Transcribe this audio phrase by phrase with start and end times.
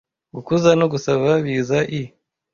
[0.35, 2.03] Gukuza no gusaba biza I,